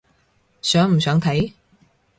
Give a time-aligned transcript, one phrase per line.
[0.63, 1.53] 想唔想睇？